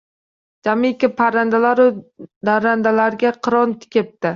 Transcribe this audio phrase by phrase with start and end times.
[0.67, 1.87] Jamiki parrandalaru
[2.51, 4.27] darrandalarga qiron kepti.